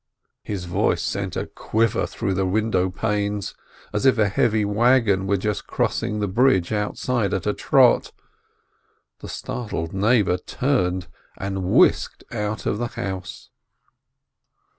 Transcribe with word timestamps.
His 0.41 0.65
voice 0.65 1.03
sent 1.03 1.35
a 1.35 1.45
quiver 1.45 2.07
through 2.07 2.33
the 2.33 2.47
window 2.47 2.89
panes, 2.89 3.53
as 3.93 4.03
if 4.03 4.17
a 4.17 4.29
heavy 4.29 4.65
wagon 4.65 5.27
were 5.27 5.37
just 5.37 5.67
crossing 5.67 6.17
the 6.19 6.27
bridge 6.27 6.71
outside 6.71 7.35
at 7.35 7.45
a 7.45 7.53
trot, 7.53 8.11
the 9.19 9.29
startled 9.29 9.93
neighbor 9.93 10.39
turned, 10.39 11.05
and 11.37 11.65
whisked 11.65 12.23
out 12.31 12.65
of 12.65 12.79
the 12.79 12.87
house. 12.87 13.51